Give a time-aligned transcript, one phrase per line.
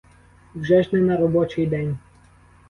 [0.55, 1.97] Вже ж не на робочий день.